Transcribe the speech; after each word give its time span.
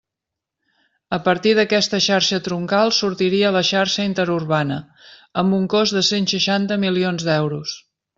A 1.17 1.17
partir 1.25 1.51
d'aquesta 1.57 1.99
xarxa 2.05 2.39
troncal 2.47 2.93
sortiria 2.99 3.51
la 3.57 3.61
xarxa 3.67 4.07
interurbana, 4.09 4.79
amb 5.43 5.59
un 5.59 5.69
cost 5.75 5.99
de 5.99 6.03
cent 6.09 6.27
seixanta 6.33 6.79
milions 6.87 7.29
d'euros. 7.29 7.77